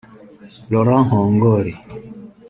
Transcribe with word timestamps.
Laurent 0.71 1.05
Nkongoli 1.05 1.73